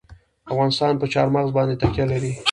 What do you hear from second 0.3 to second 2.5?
افغانستان په چار مغز باندې تکیه لري.